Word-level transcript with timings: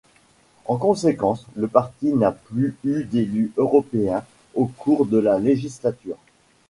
En 0.65 0.77
conséquence, 0.77 1.45
le 1.55 1.67
parti 1.67 2.11
n'a 2.13 2.31
plus 2.31 2.75
eu 2.85 3.03
d'élu 3.03 3.51
européen 3.55 4.23
au 4.55 4.65
cours 4.65 5.05
de 5.05 5.19
la 5.19 5.37
législature. 5.37 6.17